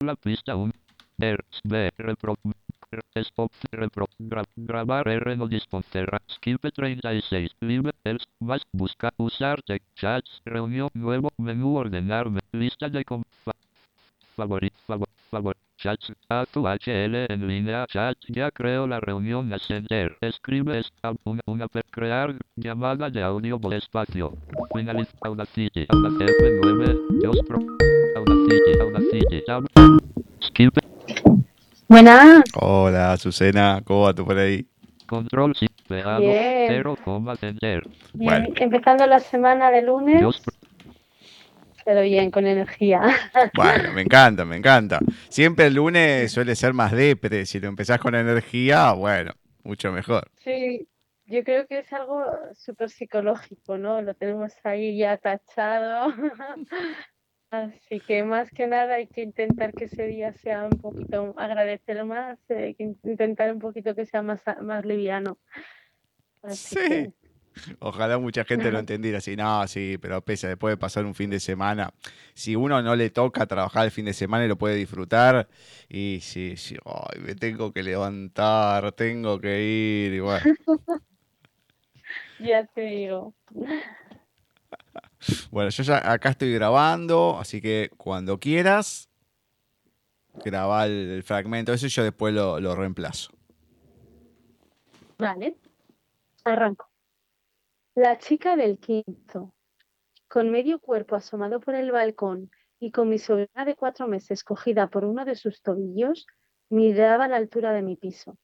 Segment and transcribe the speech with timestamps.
[0.00, 0.72] La pista 1.
[1.16, 2.34] Der, B, repro,
[3.14, 6.20] stop, repro, gra, grabar R no disponer.
[6.28, 7.50] Skip 36.
[7.60, 9.60] Libre, el, más, busca, usar,
[9.94, 13.52] chats, reunión, nuevo, menú, ordenarme, lista de com, fa,
[14.36, 19.50] favorit, favor, favor, chats, A, tu, H, L, en línea, chat, ya creo la reunión,
[19.54, 24.34] ascender, escribe, esta, una, una, per- crear, llamada de audio, por espacio,
[24.74, 27.58] finaliz, Audacity, Audacity, 9, 2, pro,
[28.16, 29.64] Audacity, Audacity, tab,
[31.88, 32.42] Buenas.
[32.60, 34.66] Hola, Azucena, ¿cómo va tú por ahí?
[35.06, 36.66] control, sí, pegado, Bien.
[36.66, 38.54] 0, coma, sender, Bien, Bueno.
[38.58, 40.24] empezando la semana de lunes,
[41.84, 43.02] pero bien, con energía.
[43.54, 45.00] Bueno, me encanta, me encanta.
[45.30, 47.46] Siempre el lunes suele ser más depre.
[47.46, 50.28] Si lo empezás con energía, bueno, mucho mejor.
[50.42, 50.88] Sí,
[51.26, 54.02] yo creo que es algo súper psicológico, ¿no?
[54.02, 56.12] Lo tenemos ahí ya tachado.
[57.50, 62.04] Así que más que nada hay que intentar que ese día sea un poquito, agradecer
[62.04, 65.38] más, eh, hay que in- intentar un poquito que sea más, más liviano.
[66.42, 66.78] Así Sí.
[66.88, 67.12] que,
[67.80, 69.36] Ojalá mucha gente lo entendiera así.
[69.36, 71.94] No, sí, pero pese, después de pasar un fin de semana,
[72.34, 75.48] si uno no le toca trabajar el fin de semana y lo puede disfrutar,
[75.88, 80.48] y sí, sí, ay, me tengo que levantar, tengo que ir, y bueno.
[82.38, 83.34] ya te digo.
[85.50, 89.08] Bueno, yo ya acá estoy grabando, así que cuando quieras,
[90.44, 93.32] graba el, fragmento ese y yo después lo, lo reemplazo.
[95.18, 95.56] Vale,
[96.44, 96.90] arranco.
[97.94, 99.54] La chica del quinto,
[100.28, 104.88] con medio cuerpo asomado por el balcón y con mi sobrina de cuatro meses cogida
[104.88, 106.26] por uno de sus tobillos,
[106.68, 108.36] miraba a la altura de mi piso.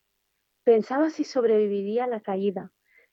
[0.65, 2.73] Pensaba si sobreviviría a la caída.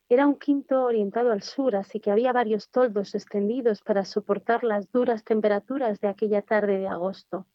[0.09, 4.91] Era un quinto orientado al sur, así que había varios toldos extendidos para soportar las
[4.91, 7.47] duras temperaturas de aquella tarde de agosto.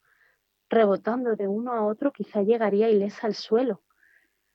[0.71, 3.83] Rebotando de uno a otro, quizá llegaría ilesa al suelo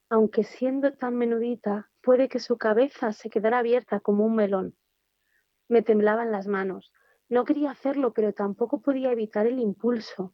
[0.09, 4.75] aunque siendo tan menudita, puede que su cabeza se quedara abierta como un melón.
[5.67, 6.91] Me temblaban las manos.
[7.29, 10.33] No quería hacerlo, pero tampoco podía evitar el impulso.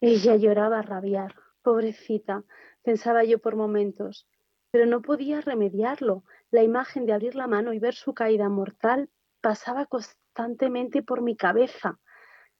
[0.00, 1.36] Ella lloraba a rabiar.
[1.62, 2.42] Pobrecita,
[2.82, 4.26] pensaba yo por momentos,
[4.72, 6.24] pero no podía remediarlo.
[6.50, 9.08] La imagen de abrir la mano y ver su caída mortal
[9.40, 11.98] pasaba constantemente por mi cabeza.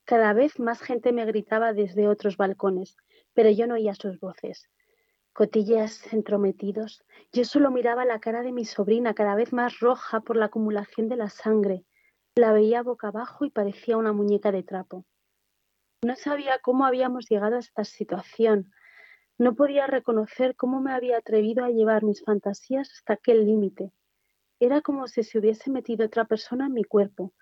[0.05, 2.97] Cada vez más gente me gritaba desde otros balcones,
[3.33, 4.69] pero yo no oía sus voces
[5.33, 7.03] cotillas entrometidos.
[7.31, 11.07] Yo solo miraba la cara de mi sobrina, cada vez más roja por la acumulación
[11.09, 11.85] de la sangre.
[12.35, 15.05] La veía boca abajo y parecía una muñeca de trapo.
[16.03, 18.71] No sabía cómo habíamos llegado a esta situación.
[19.37, 23.91] No podía reconocer cómo me había atrevido a llevar mis fantasías hasta aquel límite.
[24.59, 27.33] Era como si se hubiese metido otra persona en mi cuerpo.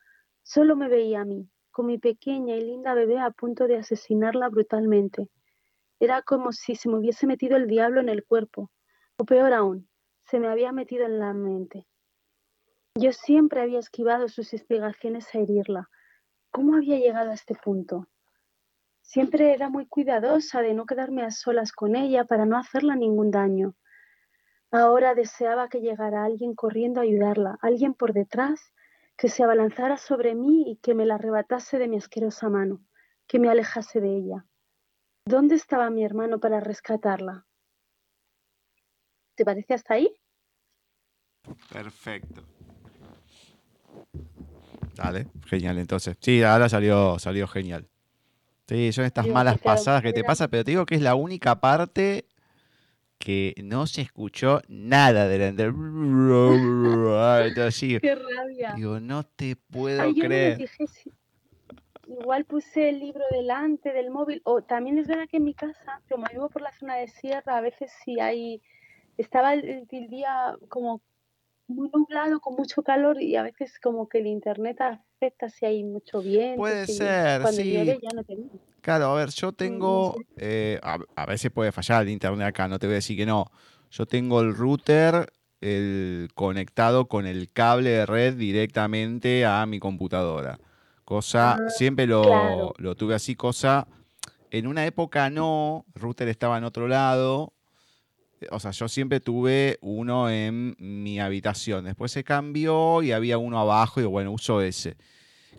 [0.44, 4.50] Solo me veía a mí, con mi pequeña y linda bebé a punto de asesinarla
[4.50, 5.30] brutalmente.
[6.00, 8.72] Era como si se me hubiese metido el diablo en el cuerpo,
[9.18, 9.90] o peor aún,
[10.24, 11.86] se me había metido en la mente.
[12.96, 15.90] Yo siempre había esquivado sus instigaciones a herirla.
[16.52, 18.08] ¿Cómo había llegado a este punto?
[19.10, 23.32] Siempre era muy cuidadosa de no quedarme a solas con ella para no hacerla ningún
[23.32, 23.74] daño.
[24.70, 28.62] Ahora deseaba que llegara alguien corriendo a ayudarla, alguien por detrás
[29.18, 32.86] que se abalanzara sobre mí y que me la arrebatase de mi asquerosa mano,
[33.26, 34.46] que me alejase de ella.
[35.26, 37.48] ¿Dónde estaba mi hermano para rescatarla?
[39.34, 40.16] ¿Te parece hasta ahí?
[41.74, 42.44] Perfecto.
[44.94, 46.16] Dale, genial entonces.
[46.22, 47.90] Sí, ahora salió, salió genial.
[48.70, 51.02] Sí, son estas Digo, malas que pasadas que te pasa, pero te digo que es
[51.02, 52.26] la única parte
[53.18, 55.48] que no se escuchó nada de la
[57.66, 57.98] así.
[58.02, 58.76] ¡Qué rabia!
[58.76, 60.62] Digo, no te puedo Ay, creer.
[60.68, 61.12] si-
[62.08, 64.40] Igual puse el libro delante del móvil.
[64.44, 67.58] O también es verdad que en mi casa, como vivo por la zona de sierra,
[67.58, 68.62] a veces sí hay.
[69.18, 71.02] Estaba el, el día como
[71.70, 75.84] muy nublado, con mucho calor, y a veces como que el internet afecta si hay
[75.84, 76.58] mucho viento.
[76.58, 77.72] Puede si- ser, Cuando sí.
[77.72, 78.52] llueve ya no te viene.
[78.82, 80.26] Claro, a ver, yo tengo, sé.
[80.38, 83.26] eh, a, a veces puede fallar el internet acá, no te voy a decir que
[83.26, 83.46] no.
[83.92, 85.32] Yo tengo el router
[85.62, 90.60] el, conectado con el cable de red directamente a mi computadora.
[91.04, 92.74] Cosa, Ah, siempre lo, claro.
[92.78, 93.88] lo tuve así, cosa,
[94.52, 97.54] en una época no, router estaba en otro lado,
[98.52, 103.60] o sea, yo siempre tuve uno en mi habitación, después se cambió y había uno
[103.60, 104.98] abajo y bueno, uso ese.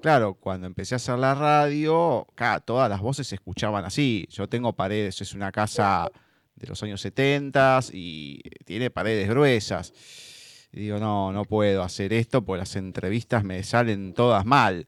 [0.00, 2.26] Claro, cuando empecé a hacer la radio,
[2.64, 4.26] todas las voces se escuchaban así.
[4.30, 6.10] Yo tengo paredes, es una casa
[6.56, 9.92] de los años 70 y tiene paredes gruesas.
[10.72, 14.86] Y digo, no, no puedo hacer esto porque las entrevistas me salen todas mal.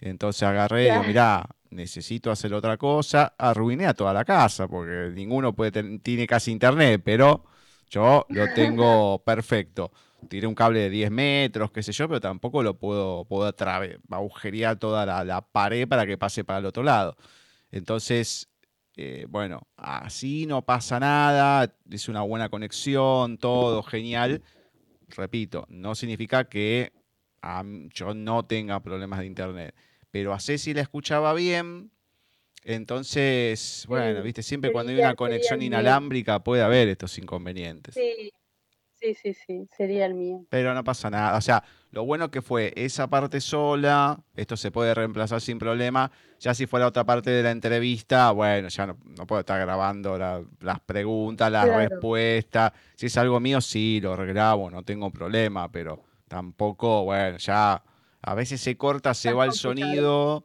[0.00, 3.34] Entonces agarré y digo, mirá, necesito hacer otra cosa.
[3.38, 7.44] Arruiné a toda la casa porque ninguno puede tiene casi internet, pero
[7.90, 9.92] yo lo tengo perfecto.
[10.28, 13.54] Tiré un cable de 10 metros, qué sé yo, pero tampoco lo puedo, puedo
[14.10, 17.16] agujerear toda la, la pared para que pase para el otro lado.
[17.70, 18.48] Entonces,
[18.96, 24.42] eh, bueno, así no pasa nada, es una buena conexión, todo genial.
[25.10, 26.92] Repito, no significa que
[27.46, 27.62] a
[27.94, 29.74] yo no tenga problemas de internet,
[30.10, 31.90] pero a Ceci la escuchaba bien.
[32.64, 37.94] Entonces, bueno, Sí, viste, siempre cuando hay una conexión inalámbrica puede haber estos inconvenientes.
[37.94, 38.32] Sí,
[38.94, 40.44] sí, sí, sí, sería el mío.
[40.50, 41.38] Pero no pasa nada.
[41.38, 41.62] O sea,
[41.92, 46.10] lo bueno que fue esa parte sola, esto se puede reemplazar sin problema.
[46.40, 50.18] Ya si fuera otra parte de la entrevista, bueno, ya no, no puedo estar grabando
[50.18, 51.88] la- las preguntas, las Claro.
[51.88, 52.72] respuestas.
[52.96, 57.82] Si es algo mío, sí, lo regrabo, no tengo problema, pero tampoco, bueno, ya
[58.22, 60.44] a veces se corta, se va el sonido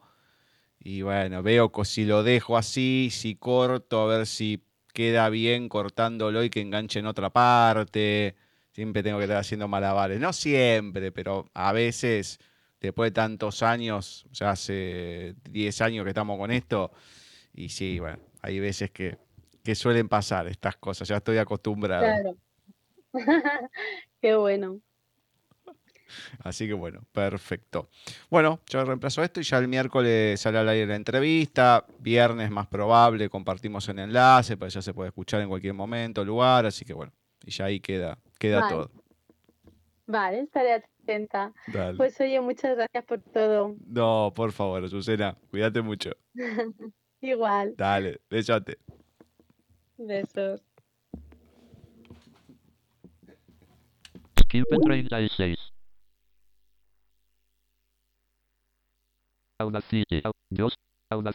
[0.80, 4.63] y bueno, veo si lo dejo así, si corto, a ver si
[4.94, 8.36] queda bien cortándolo y que enganche en otra parte.
[8.72, 10.19] Siempre tengo que estar haciendo malabares.
[10.19, 12.39] No siempre, pero a veces,
[12.80, 16.92] después de tantos años, ya hace 10 años que estamos con esto,
[17.54, 19.18] y sí, bueno, hay veces que,
[19.63, 22.06] que suelen pasar estas cosas, ya estoy acostumbrado.
[22.06, 22.38] Claro.
[24.22, 24.80] Qué bueno.
[26.44, 27.90] Así que bueno, perfecto.
[28.30, 31.86] Bueno, yo reemplazo esto y ya el miércoles sale al aire la entrevista.
[32.00, 36.66] Viernes más probable, compartimos el enlace, pues ya se puede escuchar en cualquier momento, lugar,
[36.66, 37.12] así que bueno,
[37.46, 38.74] y ya ahí queda, queda Vale.
[38.74, 38.92] todo.
[40.08, 41.54] Vale, estaré atenta.
[41.68, 41.98] Dale.
[41.98, 43.75] Pues oye, muchas gracias por todo.
[43.86, 46.12] No, por favor, Susana, cuídate mucho.
[47.22, 47.75] Igual.
[47.78, 48.78] Dale, besote.
[49.98, 50.62] Besos.
[54.40, 55.70] Skip 36.
[59.63, 60.22] Audacity.
[60.25, 60.74] Au- Dios.
[61.12, 61.30] Audacity.